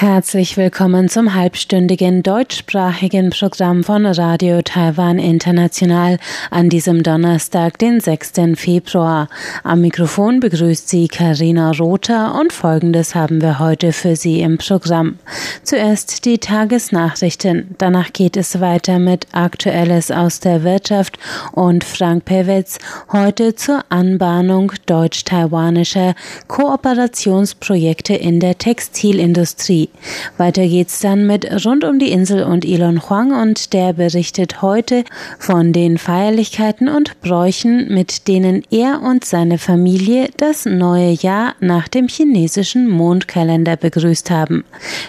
[0.00, 6.18] Herzlich willkommen zum halbstündigen deutschsprachigen Programm von Radio Taiwan International
[6.52, 8.54] an diesem Donnerstag, den 6.
[8.54, 9.28] Februar.
[9.64, 15.18] Am Mikrofon begrüßt Sie Karina Rother und Folgendes haben wir heute für Sie im Programm.
[15.64, 21.18] Zuerst die Tagesnachrichten, danach geht es weiter mit Aktuelles aus der Wirtschaft
[21.50, 22.78] und Frank Pewitz
[23.10, 26.14] heute zur Anbahnung deutsch-taiwanischer
[26.46, 29.87] Kooperationsprojekte in der Textilindustrie.
[30.36, 35.04] Weiter geht's dann mit Rund um die Insel und Elon Huang und der berichtet heute
[35.38, 41.88] von den Feierlichkeiten und Bräuchen, mit denen er und seine Familie das neue Jahr nach
[41.88, 44.64] dem chinesischen Mondkalender begrüßt haben.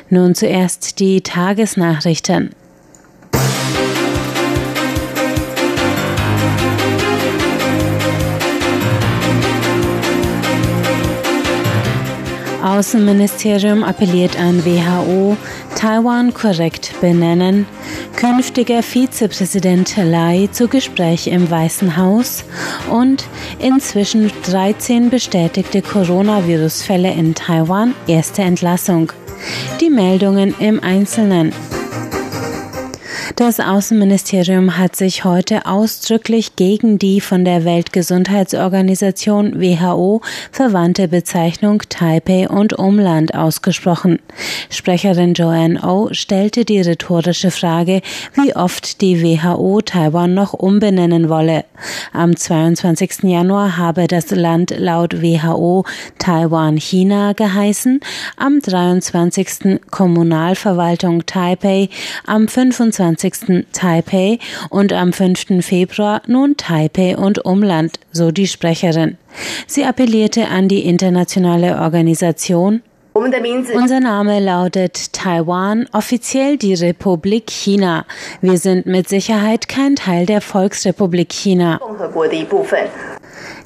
[0.09, 2.51] Nun zuerst die Tagesnachrichten.
[12.79, 15.35] Außenministerium appelliert an WHO,
[15.75, 17.65] Taiwan korrekt benennen,
[18.15, 22.45] künftiger Vizepräsident Lai zu Gespräch im Weißen Haus
[22.89, 23.25] und
[23.59, 29.11] inzwischen 13 bestätigte Coronavirus-Fälle in Taiwan, erste Entlassung.
[29.81, 31.51] Die Meldungen im Einzelnen.
[33.35, 40.21] Das Außenministerium hat sich heute ausdrücklich gegen die von der Weltgesundheitsorganisation WHO
[40.51, 44.19] verwandte Bezeichnung Taipei und Umland ausgesprochen.
[44.69, 48.01] Sprecherin Joanne O stellte die rhetorische Frage,
[48.33, 51.65] wie oft die WHO Taiwan noch umbenennen wolle.
[52.11, 53.23] Am 22.
[53.23, 55.85] Januar habe das Land laut WHO
[56.17, 58.01] Taiwan China geheißen,
[58.37, 59.79] am 23.
[59.91, 61.89] Kommunalverwaltung Taipei,
[62.25, 63.67] am 25 20.
[63.73, 64.39] Taipei
[64.69, 65.65] und am 5.
[65.65, 69.17] Februar nun Taipei und Umland, so die Sprecherin.
[69.67, 72.81] Sie appellierte an die internationale Organisation,
[73.13, 78.05] unser Name lautet Taiwan, offiziell die Republik China.
[78.39, 81.79] Wir sind mit Sicherheit kein Teil der Volksrepublik China.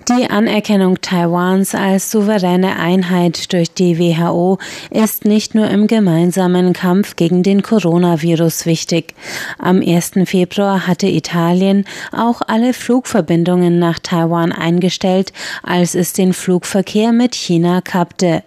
[0.09, 4.58] Die Anerkennung Taiwans als souveräne Einheit durch die WHO
[4.90, 9.16] ist nicht nur im gemeinsamen Kampf gegen den Coronavirus wichtig.
[9.59, 10.12] Am 1.
[10.25, 15.31] Februar hatte Italien auch alle Flugverbindungen nach Taiwan eingestellt,
[15.63, 18.44] als es den Flugverkehr mit China kappte.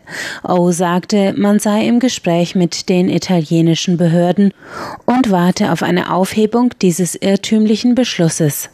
[0.47, 4.53] O sagte, man sei im Gespräch mit den italienischen Behörden
[5.07, 8.69] und warte auf eine Aufhebung dieses irrtümlichen Beschlusses.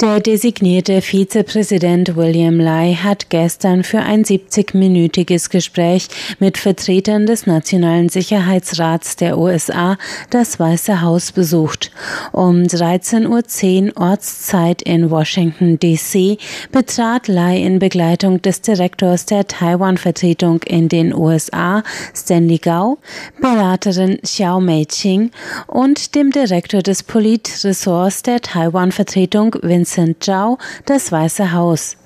[0.00, 8.08] Der designierte Vizepräsident William Lai hat gestern für ein 70-minütiges Gespräch mit Vertretern des Nationalen
[8.08, 9.98] Sicherheitsrats der USA
[10.30, 11.90] das Weiße Haus besucht.
[12.32, 16.38] Um 13.10 Uhr Ortszeit in Washington, D.C.
[16.72, 21.82] betrat Lai in Begleitung des Direktors der Taiwan-Vertretung in den USA,
[22.14, 22.96] Stanley Gao,
[23.38, 25.30] Beraterin Xiao Mei-Ching
[25.66, 29.89] und dem Direktor des Politressorts der Taiwan-Vertretung Vincent
[30.20, 31.96] Zhao das Weiße Haus.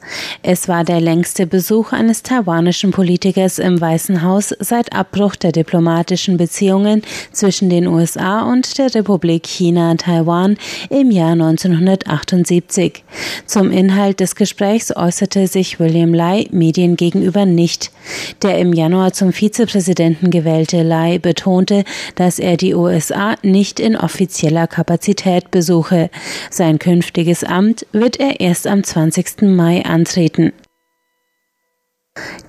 [0.42, 6.36] Es war der längste Besuch eines taiwanischen Politikers im Weißen Haus seit Abbruch der diplomatischen
[6.36, 10.56] Beziehungen zwischen den USA und der Republik China Taiwan
[10.90, 13.04] im Jahr 1978.
[13.46, 17.90] Zum Inhalt des Gesprächs äußerte sich William Lai Medien gegenüber nicht.
[18.42, 21.84] Der im Januar zum Vizepräsidenten gewählte Lai betonte,
[22.14, 26.10] dass er die USA nicht in offizieller Kapazität besuche.
[26.50, 29.42] Sein künftiges Amt wird er erst am 20.
[29.42, 30.52] Mai antreten.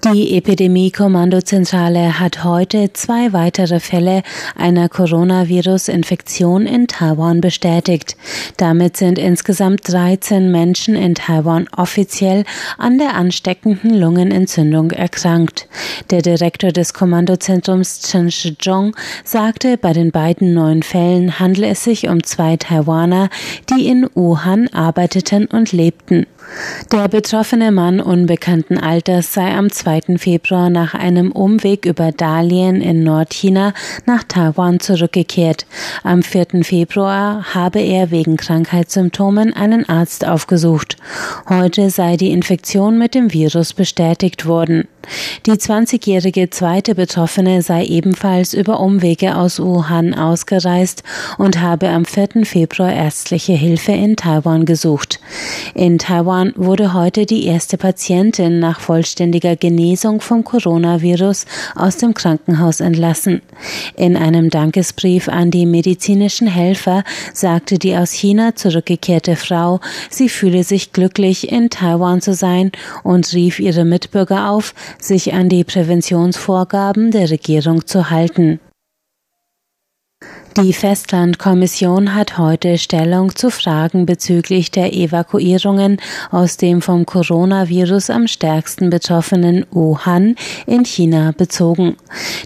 [0.03, 4.21] Die Epidemie-Kommandozentrale hat heute zwei weitere Fälle
[4.55, 8.15] einer Coronavirus-Infektion in Taiwan bestätigt.
[8.57, 12.43] Damit sind insgesamt 13 Menschen in Taiwan offiziell
[12.77, 15.67] an der ansteckenden Lungenentzündung erkrankt.
[16.11, 22.07] Der Direktor des Kommandozentrums Chen Shizhong sagte, bei den beiden neuen Fällen handle es sich
[22.07, 23.29] um zwei Taiwaner,
[23.71, 26.27] die in Wuhan arbeiteten und lebten.
[26.91, 30.17] Der betroffene Mann unbekannten Alters sei am 2.
[30.17, 33.73] Februar nach einem Umweg über Dalian in Nordchina
[34.05, 35.65] nach Taiwan zurückgekehrt.
[36.03, 36.63] Am 4.
[36.63, 40.97] Februar habe er wegen Krankheitssymptomen einen Arzt aufgesucht.
[41.49, 44.87] Heute sei die Infektion mit dem Virus bestätigt worden.
[45.45, 51.03] Die 20-jährige zweite Betroffene sei ebenfalls über Umwege aus Wuhan ausgereist
[51.37, 52.45] und habe am 4.
[52.45, 55.19] Februar ärztliche Hilfe in Taiwan gesucht.
[55.73, 62.79] In Taiwan wurde heute die erste Patientin nach vollständiger Genesung vom Coronavirus aus dem Krankenhaus
[62.79, 63.41] entlassen.
[63.95, 67.03] In einem Dankesbrief an die medizinischen Helfer
[67.33, 69.79] sagte die aus China zurückgekehrte Frau,
[70.09, 72.71] sie fühle sich glücklich, in Taiwan zu sein
[73.03, 78.59] und rief ihre Mitbürger auf, sich an die Präventionsvorgaben der Regierung zu halten.
[80.57, 85.97] Die Festlandkommission hat heute Stellung zu Fragen bezüglich der Evakuierungen
[86.31, 90.35] aus dem vom Coronavirus am stärksten betroffenen Wuhan
[90.65, 91.97] in China bezogen.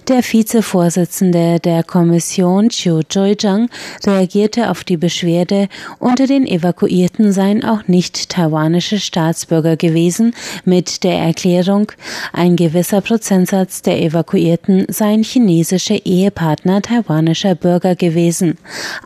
[0.07, 3.69] Der Vizevorsitzende der Kommission Chiu Zhui-Zhang
[4.03, 5.67] reagierte auf die Beschwerde,
[5.99, 10.33] unter den Evakuierten seien auch nicht taiwanische Staatsbürger gewesen,
[10.65, 11.91] mit der Erklärung,
[12.33, 18.57] ein gewisser Prozentsatz der Evakuierten seien chinesische Ehepartner taiwanischer Bürger gewesen.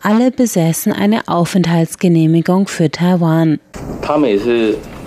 [0.02, 3.60] Alle besäßen eine Aufenthaltsgenehmigung für Taiwan.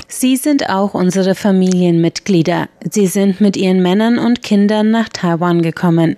[0.08, 2.68] Sie sind auch unsere Familienmitglieder.
[2.90, 6.16] Sie sind mit ihren Männern und Kindern nach Taiwan gekommen.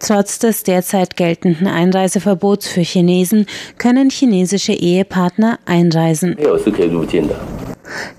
[0.00, 3.46] Trotz des derzeit geltenden Einreiseverbots für Chinesen
[3.78, 6.36] können chinesische Ehepartner einreisen.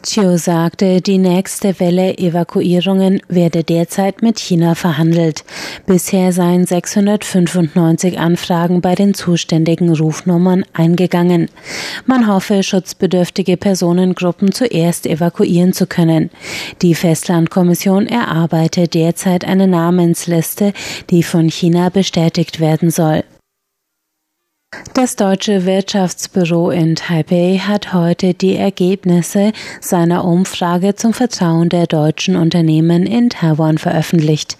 [0.04, 5.46] Chiu sagte, die nächste Welle Evakuierungen werde derzeit mit China verhandelt.
[5.86, 11.50] Bisher seien 695 Anfragen bei den zuständigen Rufnummern eingegangen.
[12.06, 16.30] Man hoffe, schutzbedürftige Personengruppen zuerst evakuieren zu können.
[16.82, 20.74] Die Festlandkommission erarbeitet derzeit eine Namensliste,
[21.10, 23.24] die von China bestätigt werden soll.
[24.94, 32.36] Das Deutsche Wirtschaftsbüro in Taipei hat heute die Ergebnisse seiner Umfrage zum Vertrauen der deutschen
[32.36, 34.56] Unternehmen in Taiwan veröffentlicht.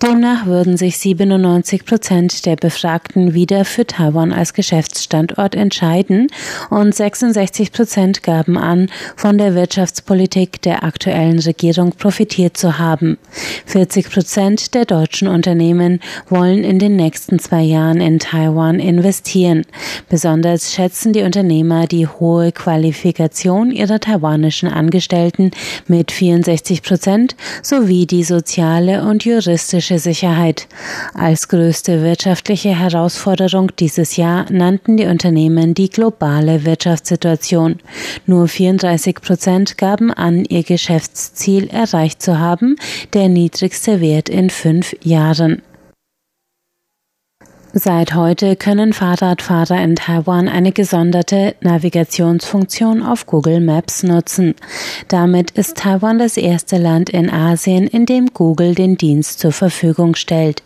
[0.00, 6.28] Demnach würden sich 97 Prozent der Befragten wieder für Taiwan als Geschäftsstandort entscheiden
[6.70, 13.18] und 66 Prozent gaben an, von der Wirtschaftspolitik der aktuellen Regierung profitiert zu haben.
[13.66, 19.66] 40 Prozent der deutschen Unternehmen wollen in den nächsten zwei Jahren in Taiwan investieren interessieren.
[20.08, 25.50] Besonders schätzen die Unternehmer die hohe Qualifikation ihrer taiwanischen Angestellten
[25.86, 30.68] mit 64 Prozent sowie die soziale und juristische Sicherheit.
[31.14, 37.76] Als größte wirtschaftliche Herausforderung dieses Jahr nannten die Unternehmen die globale Wirtschaftssituation.
[38.26, 42.76] Nur 34 Prozent gaben an, ihr Geschäftsziel erreicht zu haben,
[43.14, 45.62] der niedrigste Wert in fünf Jahren.
[47.74, 54.54] Seit heute können Fahrradfahrer in Taiwan eine gesonderte Navigationsfunktion auf Google Maps nutzen.
[55.08, 60.16] Damit ist Taiwan das erste Land in Asien, in dem Google den Dienst zur Verfügung
[60.16, 60.62] stellt.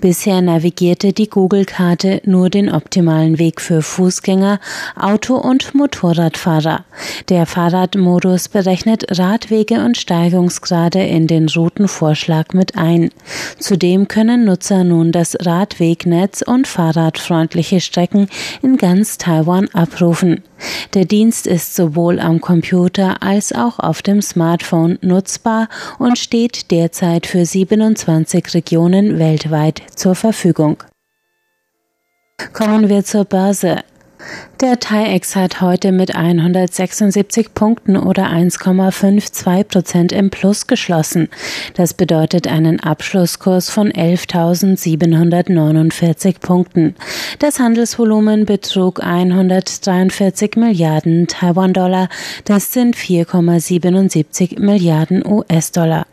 [0.00, 4.58] Bisher navigierte die Google-Karte nur den optimalen Weg für Fußgänger,
[4.96, 6.84] Auto- und Motorradfahrer.
[7.28, 13.10] Der Fahrradmodus berechnet Radwege und Steigungsgrade in den Routenvorschlag mit ein.
[13.60, 18.28] Zudem können Nutzer nun das Radwegnetz und fahrradfreundliche Strecken
[18.62, 20.42] in ganz Taiwan abrufen.
[20.94, 25.68] Der Dienst ist sowohl am Computer als auch auf dem Smartphone nutzbar
[25.98, 30.82] und steht derzeit für 27 Regionen weltweit zur Verfügung.
[32.52, 33.84] Kommen wir zur Börse.
[34.60, 41.28] Der TAIEX hat heute mit 176 Punkten oder 1,52 Prozent im Plus geschlossen.
[41.74, 46.96] Das bedeutet einen Abschlusskurs von 11.749 Punkten.
[47.38, 52.08] Das Handelsvolumen betrug 143 Milliarden Taiwan-Dollar.
[52.44, 56.04] Das sind 4,77 Milliarden US-Dollar.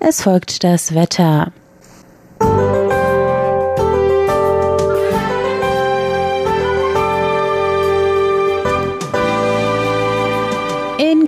[0.00, 1.52] Es folgt das Wetter.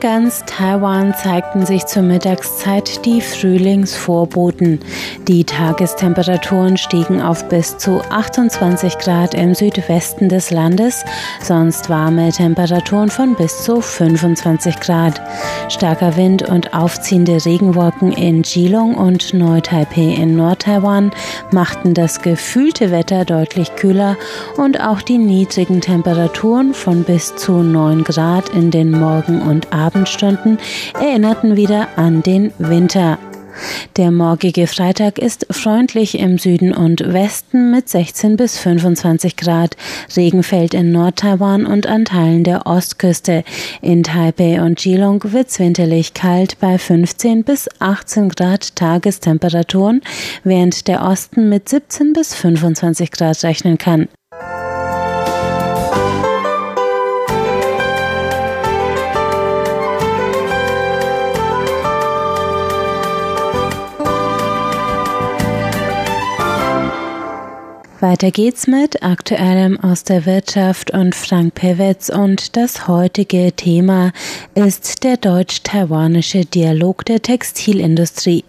[0.00, 4.80] Ganz Taiwan zeigten sich zur Mittagszeit die Frühlingsvorboten.
[5.26, 11.04] Die Tagestemperaturen stiegen auf bis zu 28 Grad im Südwesten des Landes,
[11.42, 15.20] sonst warme Temperaturen von bis zu 25 Grad.
[15.68, 21.10] Starker Wind und aufziehende Regenwolken in Geelong und Neu-Taipei in Nord-Taiwan
[21.50, 24.16] machten das gefühlte Wetter deutlich kühler
[24.56, 29.95] und auch die niedrigen Temperaturen von bis zu 9 Grad in den Morgen- und Abend
[29.96, 30.58] Abendstunden
[31.00, 33.18] erinnerten wieder an den Winter.
[33.96, 39.78] Der morgige Freitag ist freundlich im Süden und Westen mit 16 bis 25 Grad.
[40.14, 43.42] Regen fällt in Nord-Taiwan und an Teilen der Ostküste.
[43.80, 50.02] In Taipei und Geelong wird's winterlich kalt bei 15 bis 18 Grad Tagestemperaturen,
[50.44, 54.08] während der Osten mit 17 bis 25 Grad rechnen kann.
[68.00, 74.12] Weiter geht's mit Aktuellem aus der Wirtschaft und Frank Pewitz und das heutige Thema
[74.54, 78.44] ist der deutsch-taiwanische Dialog der Textilindustrie.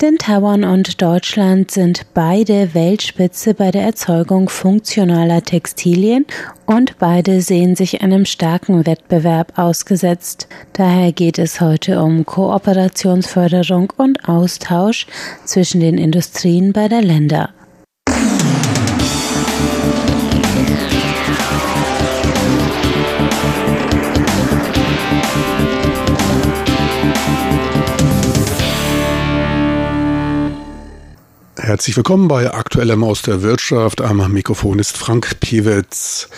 [0.00, 6.26] Denn Taiwan und Deutschland sind beide Weltspitze bei der Erzeugung funktionaler Textilien
[6.66, 10.48] und beide sehen sich einem starken Wettbewerb ausgesetzt.
[10.72, 15.06] Daher geht es heute um Kooperationsförderung und Austausch
[15.44, 17.50] zwischen den Industrien beider Länder.
[31.68, 34.00] Herzlich willkommen bei Aktuellem aus der Wirtschaft.
[34.00, 36.30] Am Mikrofon ist Frank Piewitz.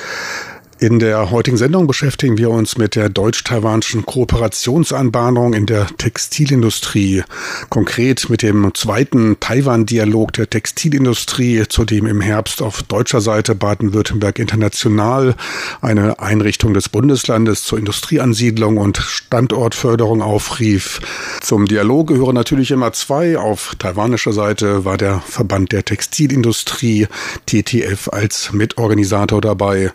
[0.83, 7.23] In der heutigen Sendung beschäftigen wir uns mit der deutsch-taiwanischen Kooperationsanbahnung in der Textilindustrie.
[7.69, 14.39] Konkret mit dem zweiten Taiwan-Dialog der Textilindustrie, zu dem im Herbst auf deutscher Seite Baden-Württemberg
[14.39, 15.35] International
[15.83, 21.03] eine Einrichtung des Bundeslandes zur Industrieansiedlung und Standortförderung aufrief.
[21.43, 23.37] Zum Dialog gehören natürlich immer zwei.
[23.37, 27.07] Auf taiwanischer Seite war der Verband der Textilindustrie
[27.45, 29.93] TTF als Mitorganisator dabei.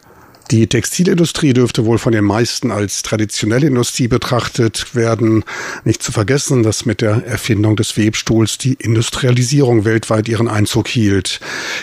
[0.52, 5.44] Die Textilindustrie dürfte wohl von den meisten als traditionelle Industrie betrachtet werden.
[5.86, 11.40] Nicht zu vergessen, dass mit der Erfindung des Webstuhls die Industrialisierung weltweit ihren Einzug hielt.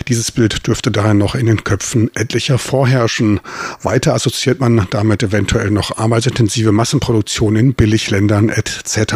[0.07, 3.41] Dieses Bild dürfte daher noch in den Köpfen etlicher vorherrschen.
[3.81, 9.15] Weiter assoziiert man damit eventuell noch arbeitsintensive Massenproduktion in Billigländern etc.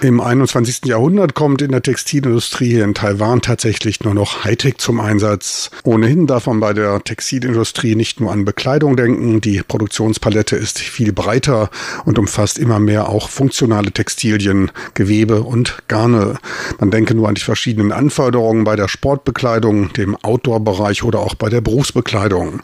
[0.00, 0.86] Im 21.
[0.86, 5.70] Jahrhundert kommt in der Textilindustrie in Taiwan tatsächlich nur noch Hightech zum Einsatz.
[5.84, 9.40] Ohnehin darf man bei der Textilindustrie nicht nur an Bekleidung Kleidung denken.
[9.40, 11.70] Die Produktionspalette ist viel breiter
[12.04, 16.38] und umfasst immer mehr auch funktionale Textilien, Gewebe und Garne.
[16.78, 21.48] Man denke nur an die verschiedenen Anforderungen bei der Sportbekleidung, dem Outdoor-Bereich oder auch bei
[21.48, 22.62] der Berufsbekleidung.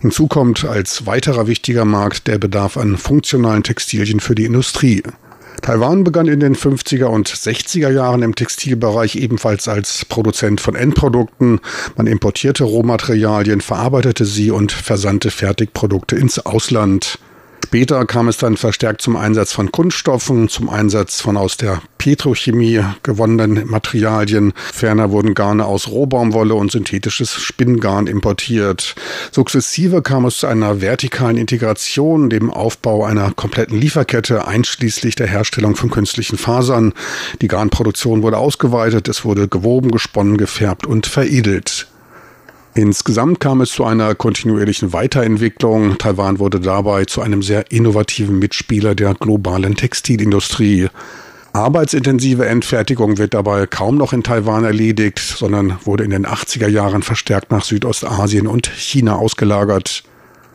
[0.00, 5.02] Hinzu kommt als weiterer wichtiger Markt der Bedarf an funktionalen Textilien für die Industrie.
[5.62, 11.60] Taiwan begann in den 50er und 60er Jahren im Textilbereich ebenfalls als Produzent von Endprodukten.
[11.96, 17.18] Man importierte Rohmaterialien, verarbeitete sie und versandte Fertigprodukte ins Ausland.
[17.66, 22.80] Später kam es dann verstärkt zum Einsatz von Kunststoffen, zum Einsatz von aus der Petrochemie
[23.02, 24.52] gewonnenen Materialien.
[24.72, 28.94] Ferner wurden Garne aus Rohbaumwolle und synthetisches Spinngarn importiert.
[29.32, 35.74] Sukzessive kam es zu einer vertikalen Integration, dem Aufbau einer kompletten Lieferkette, einschließlich der Herstellung
[35.74, 36.92] von künstlichen Fasern.
[37.42, 41.88] Die Garnproduktion wurde ausgeweitet, es wurde gewoben, gesponnen, gefärbt und veredelt.
[42.76, 45.96] Insgesamt kam es zu einer kontinuierlichen Weiterentwicklung.
[45.96, 50.88] Taiwan wurde dabei zu einem sehr innovativen Mitspieler der globalen Textilindustrie.
[51.54, 57.00] Arbeitsintensive Endfertigung wird dabei kaum noch in Taiwan erledigt, sondern wurde in den 80er Jahren
[57.00, 60.04] verstärkt nach Südostasien und China ausgelagert.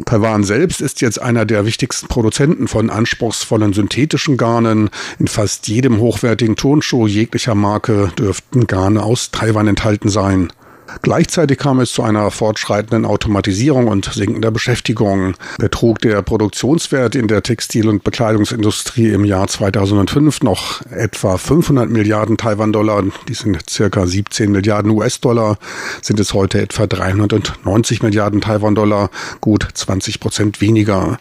[0.06, 4.92] Taiwan selbst ist jetzt einer der wichtigsten Produzenten von anspruchsvollen synthetischen Garnen.
[5.18, 10.54] In fast jedem hochwertigen Turnschuh jeglicher Marke dürften Garne aus Taiwan enthalten sein.
[11.02, 15.36] Gleichzeitig kam es zu einer fortschreitenden Automatisierung und sinkender Beschäftigung.
[15.58, 22.38] Betrug der Produktionswert in der Textil- und Bekleidungsindustrie im Jahr 2005 noch etwa 500 Milliarden
[22.38, 25.58] Taiwan-Dollar, die sind circa 17 Milliarden US-Dollar,
[26.02, 31.18] sind es heute etwa 390 Milliarden Taiwan-Dollar, gut 20 Prozent weniger.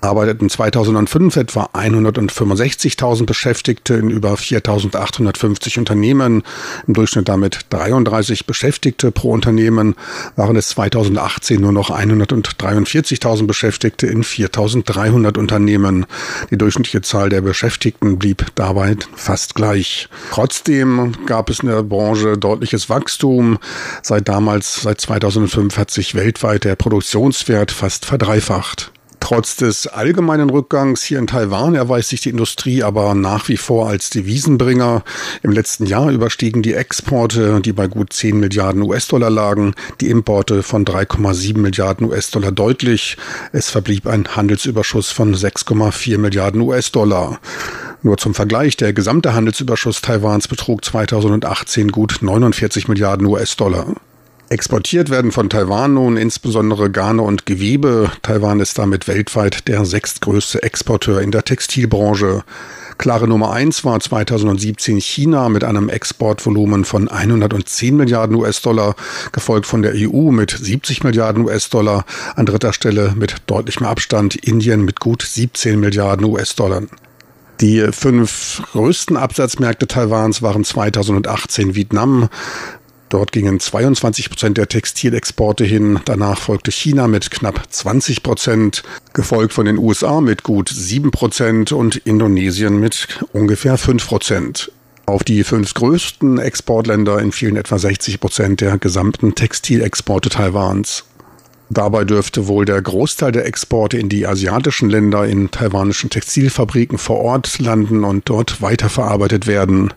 [0.00, 6.42] Arbeiteten 2005 etwa 165.000 Beschäftigte in über 4.850 Unternehmen,
[6.86, 9.94] im Durchschnitt damit 33 Beschäftigte pro Unternehmen,
[10.36, 16.06] waren es 2018 nur noch 143.000 Beschäftigte in 4.300 Unternehmen.
[16.50, 20.08] Die durchschnittliche Zahl der Beschäftigten blieb dabei fast gleich.
[20.30, 23.58] Trotzdem gab es in der Branche deutliches Wachstum.
[24.02, 28.93] Seit damals, seit 2005 hat sich weltweit der Produktionswert fast verdreifacht.
[29.24, 33.88] Trotz des allgemeinen Rückgangs hier in Taiwan erweist sich die Industrie aber nach wie vor
[33.88, 35.02] als Devisenbringer.
[35.42, 40.62] Im letzten Jahr überstiegen die Exporte, die bei gut 10 Milliarden US-Dollar lagen, die Importe
[40.62, 43.16] von 3,7 Milliarden US-Dollar deutlich.
[43.52, 47.40] Es verblieb ein Handelsüberschuss von 6,4 Milliarden US-Dollar.
[48.02, 53.86] Nur zum Vergleich, der gesamte Handelsüberschuss Taiwans betrug 2018 gut 49 Milliarden US-Dollar.
[54.54, 58.12] Exportiert werden von Taiwan nun insbesondere Garne und Gewebe.
[58.22, 62.44] Taiwan ist damit weltweit der sechstgrößte Exporteur in der Textilbranche.
[62.96, 68.94] Klare Nummer eins war 2017 China mit einem Exportvolumen von 110 Milliarden US-Dollar,
[69.32, 72.04] gefolgt von der EU mit 70 Milliarden US-Dollar.
[72.36, 76.82] An dritter Stelle mit deutlichem Abstand Indien mit gut 17 Milliarden US-Dollar.
[77.60, 82.28] Die fünf größten Absatzmärkte Taiwans waren 2018 Vietnam
[83.14, 86.00] Dort gingen 22 Prozent der Textilexporte hin.
[86.04, 91.70] Danach folgte China mit knapp 20 Prozent, gefolgt von den USA mit gut 7 Prozent
[91.70, 94.72] und Indonesien mit ungefähr 5 Prozent.
[95.06, 101.04] Auf die fünf größten Exportländer entfielen etwa 60 Prozent der gesamten Textilexporte Taiwans.
[101.74, 107.18] Dabei dürfte wohl der Großteil der Exporte in die asiatischen Länder in taiwanischen Textilfabriken vor
[107.18, 109.92] Ort landen und dort weiterverarbeitet werden.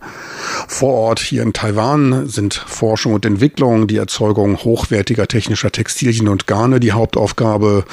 [0.67, 6.48] Vor Ort hier in Taiwan sind Forschung und Entwicklung, die Erzeugung hochwertiger technischer Textilien und
[6.48, 7.86] Garne die Hauptaufgabe.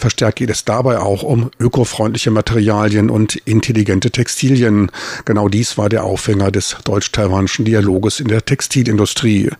[0.00, 4.90] Verstärkt geht es dabei auch um ökofreundliche Materialien und intelligente Textilien.
[5.26, 9.50] Genau dies war der Aufhänger des deutsch-taiwanischen Dialoges in der Textilindustrie.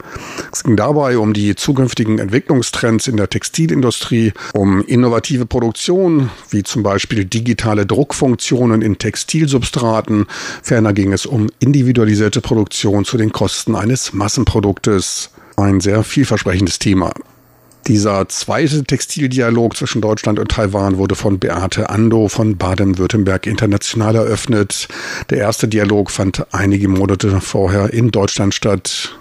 [0.53, 6.63] Es ging dabei um die zukünftigen Entwicklungstrends in der Textilindustrie Textilindustrie, um innovative Produktion, wie
[6.63, 10.27] zum Beispiel digitale Druckfunktionen in Textilsubstraten.
[10.63, 15.31] Ferner ging es um individualisierte Produktion zu den Kosten eines Massenproduktes.
[15.57, 17.13] Ein sehr vielversprechendes Thema.
[17.87, 24.89] Dieser zweite Textildialog zwischen Deutschland und Taiwan wurde von Beate Ando von Baden-Württemberg international eröffnet.
[25.31, 29.19] Der erste Dialog fand einige Monate vorher in Deutschland statt.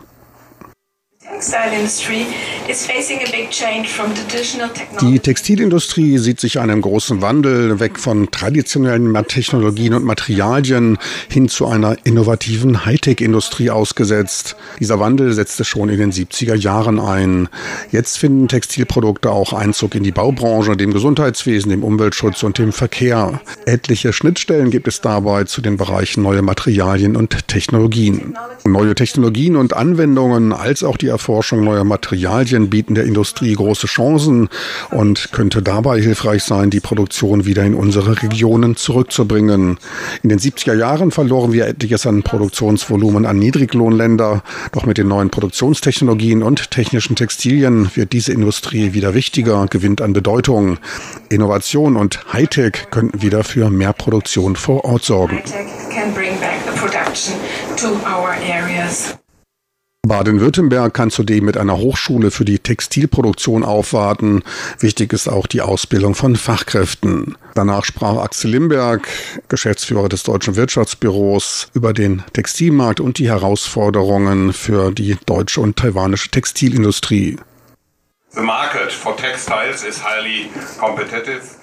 [5.02, 10.98] Die Textilindustrie sieht sich einem großen Wandel weg von traditionellen Technologien und Materialien
[11.30, 14.56] hin zu einer innovativen Hightech-Industrie ausgesetzt.
[14.80, 17.50] Dieser Wandel setzte schon in den 70er Jahren ein.
[17.92, 23.42] Jetzt finden Textilprodukte auch Einzug in die Baubranche, dem Gesundheitswesen, dem Umweltschutz und dem Verkehr.
[23.66, 28.38] Etliche Schnittstellen gibt es dabei zu den Bereichen neue Materialien und Technologien.
[28.64, 34.50] Neue Technologien und Anwendungen als auch die Erforschung neuer Materialien bieten der Industrie große Chancen
[34.92, 39.80] und könnte dabei hilfreich sein, die Produktion wieder in unsere Regionen zurückzubringen.
[40.22, 44.44] In den 70er Jahren verloren wir etliches an Produktionsvolumen an Niedriglohnländer.
[44.74, 50.14] Doch mit den neuen Produktionstechnologien und technischen Textilien wird diese Industrie wieder wichtiger, gewinnt an
[50.14, 50.78] Bedeutung.
[51.30, 55.42] Innovation und Hightech könnten wieder für mehr Produktion vor Ort sorgen.
[60.08, 64.44] Baden-Württemberg kann zudem mit einer Hochschule für die Textilproduktion aufwarten.
[64.80, 67.38] Wichtig ist auch die Ausbildung von Fachkräften.
[67.56, 69.08] Danach sprach Axel Limberg,
[69.50, 76.30] Geschäftsführer des Deutschen Wirtschaftsbüros, über den Textilmarkt und die Herausforderungen für die deutsche und taiwanische
[76.30, 77.38] Textilindustrie.
[78.32, 81.57] The market for textiles is highly competitive.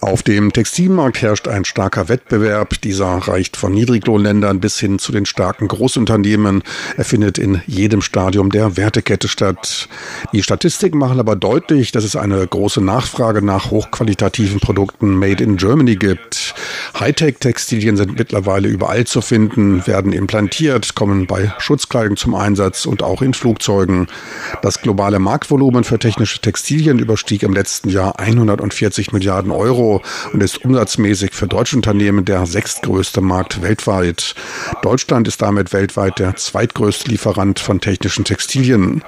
[0.00, 2.80] Auf dem Textilmarkt herrscht ein starker Wettbewerb.
[2.82, 6.62] Dieser reicht von Niedriglohnländern bis hin zu den starken Großunternehmen.
[6.96, 9.88] Er findet in jedem Stadium der Wertekette statt.
[10.32, 15.56] Die Statistiken machen aber deutlich, dass es eine große Nachfrage nach hochqualitativen Produkten made in
[15.56, 16.54] Germany gibt.
[16.98, 23.22] Hightech-Textilien sind mittlerweile überall zu finden, werden implantiert, kommen bei Schutzkleidung zum Einsatz und auch
[23.22, 24.06] in Flugzeugen.
[24.62, 30.42] Das globale Marktvolumen für technische Textilien überstieg im letzten Jahr 140 Milliarden Milliarden Euro und
[30.42, 34.34] ist umsatzmäßig für deutsche Unternehmen der sechstgrößte Markt weltweit.
[34.82, 39.02] Deutschland ist damit weltweit der zweitgrößte Lieferant von technischen Textilien.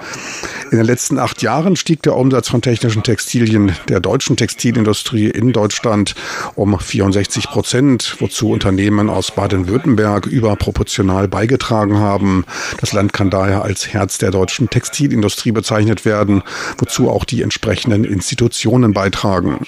[0.70, 5.52] In den letzten acht Jahren stieg der Umsatz von technischen Textilien der deutschen Textilindustrie in
[5.52, 6.14] Deutschland
[6.54, 12.44] um 64 Prozent, wozu Unternehmen aus Baden-Württemberg überproportional beigetragen haben.
[12.80, 16.42] Das Land kann daher als Herz der deutschen Textilindustrie bezeichnet werden,
[16.78, 19.66] wozu auch die entsprechenden Institutionen beitragen.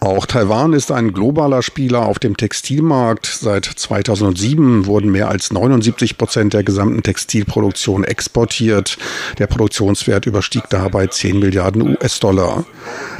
[0.00, 3.26] Auch Taiwan ist ein globaler Spieler auf dem Textilmarkt.
[3.26, 8.98] Seit 2007 wurden mehr als 79 Prozent der gesamten Textilproduktion exportiert.
[9.38, 12.64] Der Produktionswert überstieg dabei 10 Milliarden US-Dollar.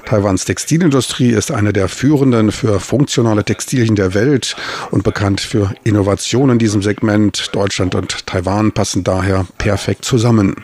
[0.04, 4.54] Taiwans Textilindustrie ist eine der führenden für funktionale Textilien der Welt
[4.90, 7.54] und bekannt für Innovationen in diesem Segment.
[7.54, 10.56] Deutschland und Taiwan passen daher perfekt zusammen.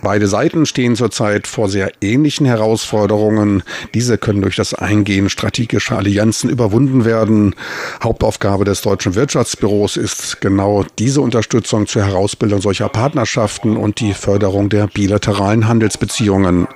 [0.00, 3.62] Beide Seiten stehen zurzeit vor sehr ähnlichen Herausforderungen.
[3.94, 7.54] Diese können durch das Eingehen strategischer Allianzen überwunden werden.
[8.02, 14.68] Hauptaufgabe des Deutschen Wirtschaftsbüros ist genau diese Unterstützung zur Herausbildung solcher Partnerschaften und die Förderung
[14.68, 16.68] der bilateralen Handelsbeziehungen.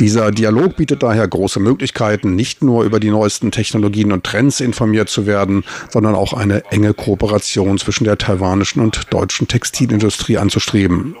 [0.00, 5.08] Dieser Dialog bietet daher große Möglichkeiten, nicht nur über die neuesten Technologien und Trends informiert
[5.08, 11.16] zu werden, sondern auch eine enge Kooperation zwischen der taiwanischen und deutschen Textilindustrie anzustreben.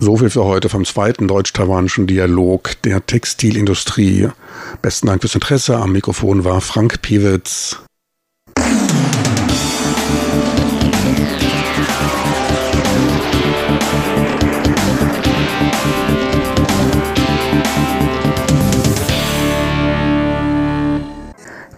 [0.00, 4.28] So viel für heute vom zweiten deutsch-taiwanischen Dialog der Textilindustrie.
[4.80, 5.76] Besten Dank fürs Interesse.
[5.76, 7.78] Am Mikrofon war Frank Piewitz.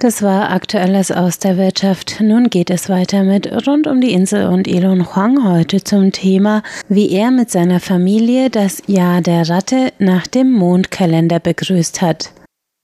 [0.00, 2.22] Das war Aktuelles aus der Wirtschaft.
[2.22, 6.62] Nun geht es weiter mit Rund um die Insel und Elon Huang heute zum Thema,
[6.88, 12.32] wie er mit seiner Familie das Jahr der Ratte nach dem Mondkalender begrüßt hat.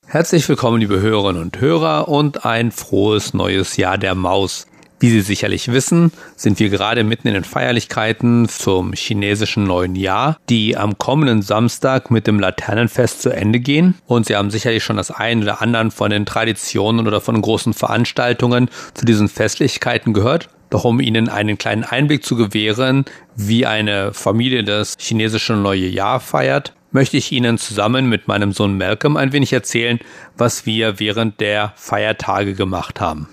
[0.07, 4.67] Herzlich willkommen, liebe Hörerinnen und Hörer, und ein frohes neues Jahr der Maus.
[4.99, 10.39] Wie Sie sicherlich wissen, sind wir gerade mitten in den Feierlichkeiten zum chinesischen neuen Jahr,
[10.49, 13.97] die am kommenden Samstag mit dem Laternenfest zu Ende gehen.
[14.07, 17.75] Und Sie haben sicherlich schon das ein oder anderen von den Traditionen oder von großen
[17.75, 20.49] Veranstaltungen zu diesen Festlichkeiten gehört.
[20.71, 23.05] Doch um Ihnen einen kleinen Einblick zu gewähren,
[23.35, 28.79] wie eine Familie das chinesische neue Jahr feiert, möchte ich Ihnen zusammen mit meinem Sohn
[28.79, 30.01] Malcolm ein wenig erzählen,
[30.39, 33.29] was wir während der Feiertage gemacht haben.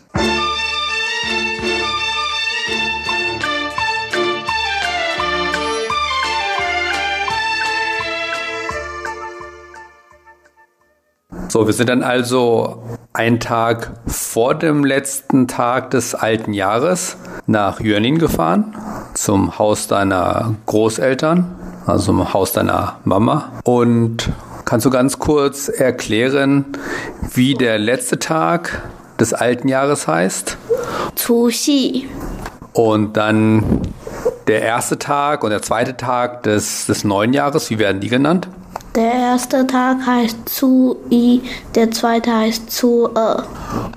[11.50, 17.80] So, wir sind dann also einen Tag vor dem letzten Tag des alten Jahres nach
[17.80, 18.76] Jörnin gefahren,
[19.14, 23.52] zum Haus deiner Großeltern, also zum Haus deiner Mama.
[23.64, 24.32] Und
[24.66, 26.66] kannst du ganz kurz erklären,
[27.34, 28.82] wie der letzte Tag
[29.20, 30.58] des alten Jahres heißt?
[31.16, 32.10] Zuxi.
[32.74, 33.82] Und dann
[34.48, 38.48] der erste Tag und der zweite Tag des, des neuen Jahres, wie werden die genannt?
[38.96, 41.42] Der erste Tag heißt Zu I,
[41.74, 43.42] der zweite heißt Zu E.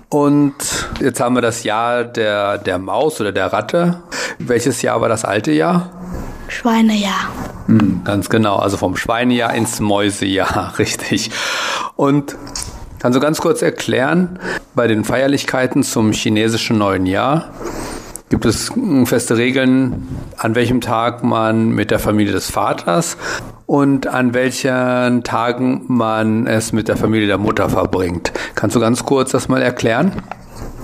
[0.09, 0.55] Und
[1.01, 4.01] jetzt haben wir das Jahr der, der Maus oder der Ratte.
[4.39, 5.91] Welches Jahr war das alte Jahr?
[6.49, 7.29] Schweinejahr.
[7.67, 11.31] Hm, ganz genau, also vom Schweinejahr ins Mäusejahr, richtig.
[11.97, 12.35] Und
[12.99, 14.39] kannst du ganz kurz erklären,
[14.75, 17.51] bei den Feierlichkeiten zum chinesischen neuen Jahr,
[18.29, 18.73] Gibt es
[19.05, 23.17] feste Regeln, an welchem Tag man mit der Familie des Vaters
[23.67, 28.33] und an welchen Tagen man es mit der Familie der Mutter verbringt?
[28.57, 30.11] Kannst du ganz kurz das mal erklären?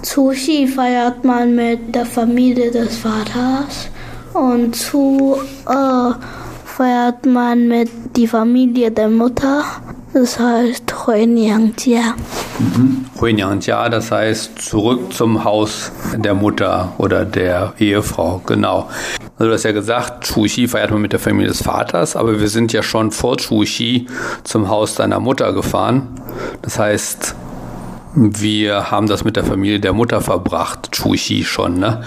[0.02, 3.88] Sushi feiert man mit der Familie des Vaters
[4.34, 5.36] und zu
[5.68, 6.12] äh,
[6.82, 9.62] feiert man mit die Familie der Mutter.
[10.12, 12.16] Das heißt Huinyang-Jia.
[12.58, 13.04] Mhm.
[13.20, 18.88] Huinyang-Jia, das heißt zurück zum Haus der Mutter oder der Ehefrau, genau.
[19.38, 22.48] Also du hast ja gesagt, Chuxi feiert man mit der Familie des Vaters, aber wir
[22.48, 24.08] sind ja schon vor Chuxi
[24.42, 26.08] zum Haus deiner Mutter gefahren.
[26.62, 27.36] Das heißt,
[28.14, 32.02] wir haben das mit der Familie der Mutter verbracht, Chuxi schon, ne?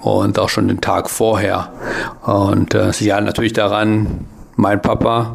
[0.00, 1.72] Und auch schon den Tag vorher.
[2.22, 5.34] Und äh, sie ja natürlich daran, mein Papa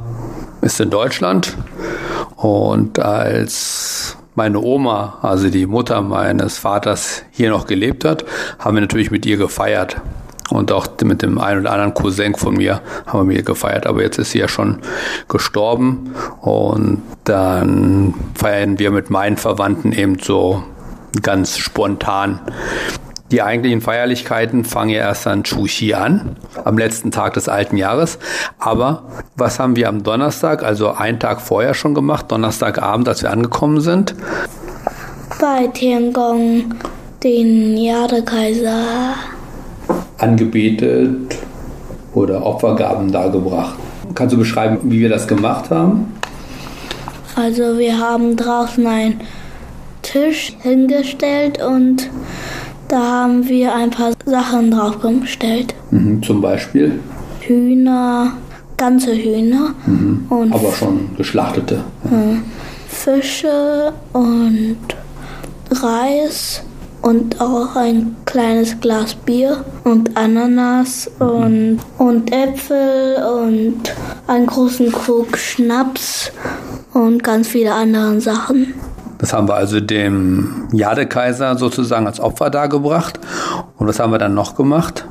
[0.62, 1.58] ist in Deutschland
[2.36, 8.26] und als meine Oma, also die Mutter meines Vaters, hier noch gelebt hat,
[8.60, 9.97] haben wir natürlich mit ihr gefeiert.
[10.49, 13.88] Und auch mit dem einen oder anderen Cousin von mir haben wir gefeiert.
[13.88, 14.79] Aber jetzt ist sie ja schon
[15.27, 16.13] gestorben.
[16.41, 20.63] Und dann feiern wir mit meinen Verwandten eben so
[21.21, 22.39] ganz spontan
[23.34, 28.19] die eigentlichen Feierlichkeiten fangen ja erst an Chuxi an, am letzten Tag des alten Jahres.
[28.60, 33.32] Aber was haben wir am Donnerstag, also einen Tag vorher schon gemacht, Donnerstagabend, als wir
[33.32, 34.13] angekommen sind?
[35.41, 36.75] Bei Tiangong
[37.23, 39.15] den Jadekaiser
[40.17, 41.38] angebetet
[42.13, 43.76] oder Opfergaben dargebracht.
[44.15, 46.13] Kannst du beschreiben, wie wir das gemacht haben?
[47.36, 49.21] Also wir haben draußen einen
[50.04, 52.10] Tisch hingestellt und
[52.88, 55.73] da haben wir ein paar Sachen draufgestellt.
[55.89, 56.99] Mhm, zum Beispiel?
[57.39, 58.34] Hühner,
[58.78, 59.73] ganze Hühner.
[59.86, 61.84] Mhm, und aber schon geschlachtete.
[62.04, 62.12] Ja.
[62.88, 64.78] Fische und
[65.71, 66.63] Reis
[67.03, 73.93] und auch ein kleines Glas Bier und Ananas und, und Äpfel und
[74.25, 76.31] einen großen Krug Schnaps
[76.93, 78.73] und ganz viele andere Sachen.
[79.17, 83.19] Das haben wir also dem Jadekaiser sozusagen als Opfer dargebracht.
[83.77, 85.05] Und was haben wir dann noch gemacht?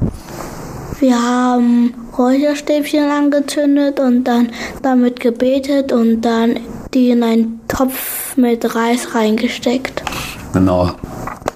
[0.98, 4.50] Wir haben Räucherstäbchen angezündet und dann
[4.83, 6.61] damit gebetet und dann
[6.94, 10.02] die in einen Topf mit Reis reingesteckt.
[10.52, 10.90] Genau.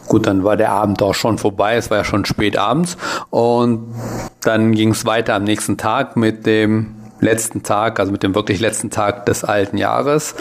[0.08, 1.76] Gut, dann war der Abend auch schon vorbei.
[1.76, 2.96] Es war ja schon spät abends.
[3.30, 3.94] Und
[4.42, 8.60] dann ging es weiter am nächsten Tag mit dem letzten Tag, also mit dem wirklich
[8.60, 10.34] letzten Tag des alten Jahres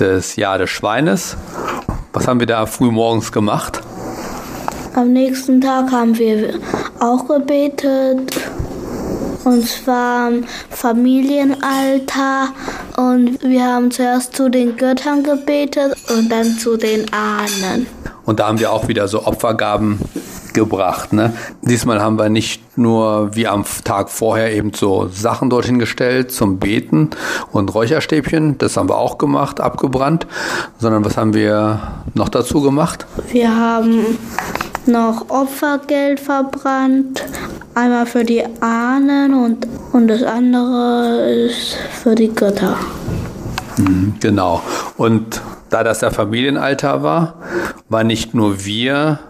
[0.00, 1.36] das Jahr des Schweines.
[2.12, 3.80] Was haben wir da früh morgens gemacht?
[4.94, 6.54] Am nächsten Tag haben wir
[7.00, 8.32] auch gebetet.
[9.44, 10.30] Und zwar
[10.70, 12.48] Familienaltar.
[12.96, 17.86] Und wir haben zuerst zu den Göttern gebetet und dann zu den Ahnen.
[18.28, 20.00] Und da haben wir auch wieder so Opfergaben
[20.52, 21.14] gebracht.
[21.14, 21.32] Ne?
[21.62, 26.58] Diesmal haben wir nicht nur wie am Tag vorher eben so Sachen dorthin gestellt zum
[26.58, 27.08] Beten
[27.52, 30.26] und Räucherstäbchen, das haben wir auch gemacht, abgebrannt,
[30.78, 31.80] sondern was haben wir
[32.12, 33.06] noch dazu gemacht?
[33.32, 34.04] Wir haben
[34.84, 37.24] noch Opfergeld verbrannt,
[37.74, 42.76] einmal für die Ahnen und, und das andere ist für die Götter.
[43.78, 44.62] Mhm, genau.
[44.96, 47.34] Und da das der Familienalter war,
[47.88, 49.20] war nicht nur wir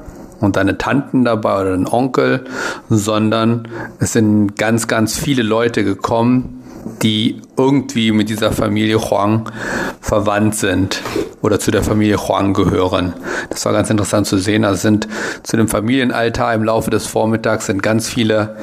[0.41, 2.45] und deine Tanten dabei oder dein Onkel,
[2.89, 6.58] sondern es sind ganz, ganz viele Leute gekommen,
[7.03, 9.51] die irgendwie mit dieser Familie Huang
[10.01, 11.03] verwandt sind
[11.43, 13.13] oder zu der Familie Huang gehören.
[13.51, 14.65] Das war ganz interessant zu sehen.
[14.65, 15.09] Also sind
[15.43, 18.57] zu dem Familienaltar im Laufe des Vormittags sind ganz viele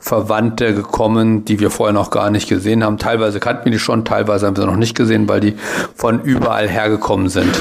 [0.00, 2.98] Verwandte gekommen, die wir vorher noch gar nicht gesehen haben.
[2.98, 5.54] Teilweise kannten wir die schon, teilweise haben wir sie noch nicht gesehen, weil die
[5.94, 7.58] von überall hergekommen sind.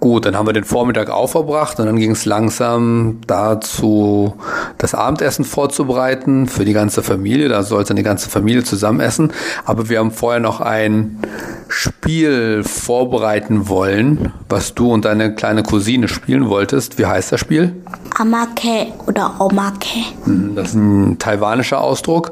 [0.00, 4.34] Gut, dann haben wir den Vormittag aufgebracht und dann ging es langsam dazu,
[4.78, 7.48] das Abendessen vorzubereiten für die ganze Familie.
[7.48, 9.32] Da sollte die ganze Familie zusammen essen.
[9.64, 11.18] Aber wir haben vorher noch ein
[11.68, 16.98] Spiel vorbereiten wollen, was du und deine kleine Cousine spielen wolltest.
[16.98, 17.74] Wie heißt das Spiel?
[18.16, 20.04] Amake oder Omake.
[20.24, 22.30] Hm, das ist ein taiwanischer Ausdruck.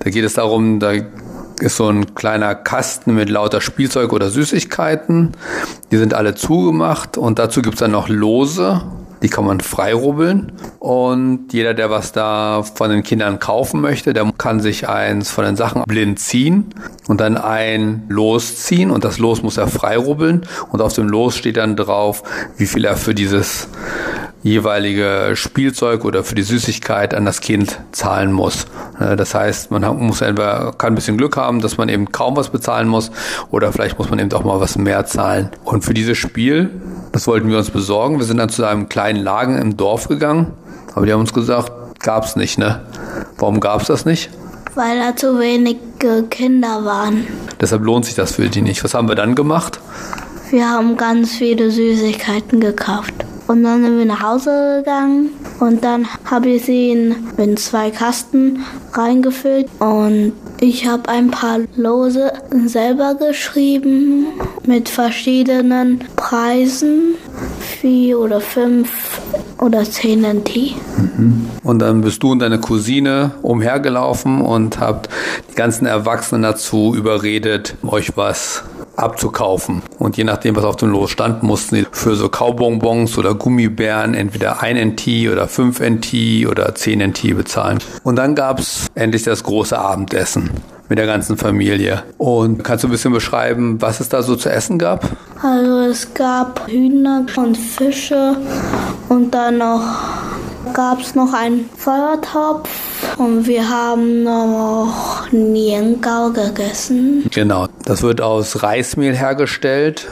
[0.00, 0.92] Da geht es darum, da
[1.60, 5.32] ist so ein kleiner Kasten mit lauter Spielzeug oder Süßigkeiten.
[5.90, 8.82] Die sind alle zugemacht und dazu gibt's dann noch Lose.
[9.22, 10.52] Die kann man freirubbeln.
[10.78, 15.44] Und jeder, der was da von den Kindern kaufen möchte, der kann sich eins von
[15.44, 16.74] den Sachen blind ziehen
[17.08, 18.90] und dann ein Los ziehen.
[18.90, 20.46] Und das Los muss er freirubbeln.
[20.70, 22.22] Und auf dem Los steht dann drauf,
[22.58, 23.68] wie viel er für dieses
[24.46, 28.66] jeweilige Spielzeug oder für die Süßigkeit an das Kind zahlen muss.
[29.00, 32.36] Äh, das heißt, man muss entweder kann ein bisschen Glück haben, dass man eben kaum
[32.36, 33.10] was bezahlen muss
[33.50, 35.50] oder vielleicht muss man eben auch mal was mehr zahlen.
[35.64, 36.70] Und für dieses Spiel,
[37.10, 38.18] das wollten wir uns besorgen.
[38.18, 40.52] Wir sind dann zu einem kleinen Lagen im Dorf gegangen,
[40.94, 42.82] aber die haben uns gesagt, gab's nicht, ne?
[43.38, 44.30] Warum gab's das nicht?
[44.76, 47.26] Weil da zu wenige Kinder waren.
[47.60, 48.84] Deshalb lohnt sich das für die nicht.
[48.84, 49.80] Was haben wir dann gemacht?
[50.50, 53.14] Wir haben ganz viele Süßigkeiten gekauft.
[53.46, 55.30] Und dann sind wir nach Hause gegangen.
[55.60, 59.68] Und dann habe ich sie in, zwei Kasten reingefüllt.
[59.78, 62.32] Und ich habe ein paar Lose
[62.66, 64.26] selber geschrieben
[64.66, 67.14] mit verschiedenen Preisen,
[67.60, 69.20] vier oder fünf
[69.60, 70.74] oder zehn NT.
[71.62, 75.08] Und dann bist du und deine Cousine umhergelaufen und habt
[75.50, 78.64] die ganzen Erwachsenen dazu überredet, euch was
[78.96, 79.82] abzukaufen.
[79.98, 84.14] Und je nachdem, was auf dem Los stand, mussten sie für so Kaubonbons oder Gummibären
[84.14, 87.78] entweder ein NT oder fünf NT oder zehn NT bezahlen.
[88.02, 90.50] Und dann gab's endlich das große Abendessen
[90.88, 92.02] mit der ganzen Familie.
[92.18, 95.04] Und kannst du ein bisschen beschreiben, was es da so zu essen gab?
[95.42, 98.36] Also es gab Hühner und Fische
[99.08, 99.82] und dann noch
[100.72, 102.68] gab es noch einen Feuertopf
[103.18, 107.24] und wir haben noch Niengao gegessen.
[107.32, 110.06] Genau, das wird aus Reismehl hergestellt.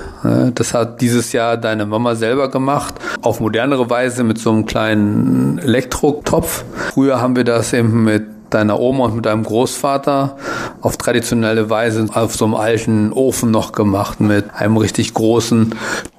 [0.55, 5.59] Das hat dieses Jahr deine Mama selber gemacht, auf modernere Weise mit so einem kleinen
[5.59, 6.65] Elektrotopf.
[6.93, 10.37] Früher haben wir das eben mit deiner Oma und mit deinem Großvater
[10.81, 15.75] auf traditionelle Weise auf so einem alten Ofen noch gemacht mit einem richtig großen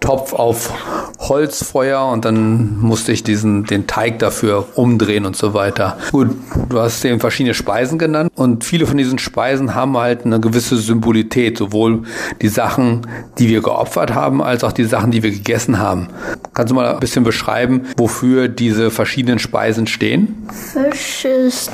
[0.05, 0.71] Topf auf
[1.17, 5.97] Holzfeuer und dann musste ich diesen, den Teig dafür umdrehen und so weiter.
[6.11, 6.29] Gut,
[6.69, 10.77] du hast eben verschiedene Speisen genannt und viele von diesen Speisen haben halt eine gewisse
[10.77, 12.03] Symbolität, sowohl
[12.41, 13.07] die Sachen,
[13.39, 16.09] die wir geopfert haben, als auch die Sachen, die wir gegessen haben.
[16.53, 20.47] Kannst du mal ein bisschen beschreiben, wofür diese verschiedenen Speisen stehen?
[20.73, 21.71] Fisch ist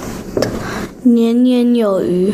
[1.04, 2.34] Nian Nian Yu.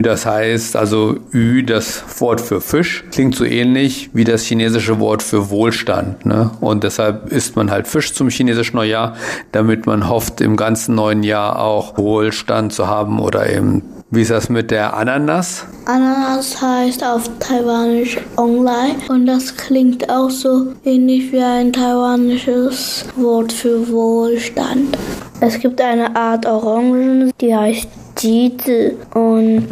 [0.00, 5.22] Das heißt also Ü, das Wort für Fisch, klingt so ähnlich wie das chinesische Wort
[5.22, 6.24] für Wohlstand.
[6.24, 6.50] Ne?
[6.60, 9.16] Und deshalb isst man halt Fisch zum chinesischen Neujahr,
[9.52, 14.30] damit man hofft, im ganzen neuen Jahr auch Wohlstand zu haben oder eben wie ist
[14.30, 15.66] das mit der Ananas?
[15.84, 23.52] Ananas heißt auf Taiwanisch Onglai und das klingt auch so ähnlich wie ein taiwanisches Wort
[23.52, 24.96] für Wohlstand.
[25.40, 27.86] Es gibt eine Art Orangen, die heißt
[28.18, 29.68] Jizi und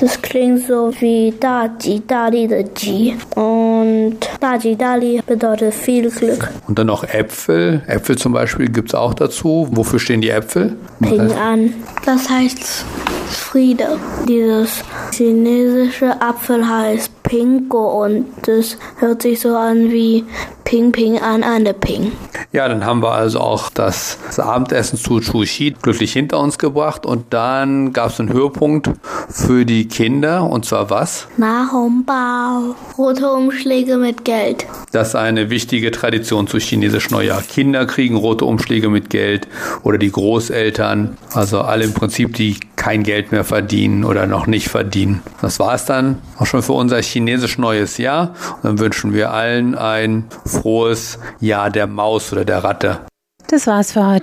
[0.00, 6.50] das klingt so wie Daji, Dali de Ji und Dali bedeutet viel Glück.
[6.66, 7.82] Und dann noch Äpfel.
[7.86, 9.68] Äpfel zum Beispiel gibt es auch dazu.
[9.70, 10.76] Wofür stehen die Äpfel?
[11.00, 11.74] Ping an.
[12.04, 12.84] Das heißt
[13.28, 13.98] Friede.
[14.28, 20.24] Dieses chinesische Apfel heißt Pingo und das hört sich so an wie
[20.72, 22.12] Ping Ping an Ande Ping.
[22.50, 27.04] Ja, dann haben wir also auch das, das Abendessen zu Chushi glücklich hinter uns gebracht
[27.04, 28.88] und dann gab es einen Höhepunkt
[29.28, 31.26] für die Kinder und zwar was?
[31.36, 32.74] Na Hongbao.
[32.96, 34.64] Rote Umschläge mit Geld.
[34.92, 37.42] Das ist eine wichtige Tradition zu chinesisch Neujahr.
[37.42, 39.48] Kinder kriegen rote Umschläge mit Geld
[39.82, 44.68] oder die Großeltern, also alle im Prinzip, die kein Geld mehr verdienen oder noch nicht
[44.68, 45.22] verdienen.
[45.40, 48.34] Das war es dann auch schon für unser chinesisch neues Jahr.
[48.56, 50.24] Und dann wünschen wir allen ein
[50.62, 53.00] frohes Jahr der Maus oder der Ratte.
[53.48, 54.20] Das war's für heute.